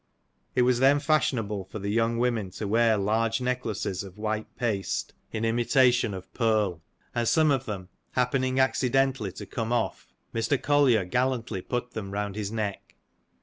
[0.55, 5.13] It was then fashionable for the young women to wear large necklaces of white paste
[5.31, 6.81] in imita tion of pearl;
[7.13, 10.59] and some of them happening accidentally to come off, Mr.
[10.59, 12.95] Collier gallantly put them round his neck.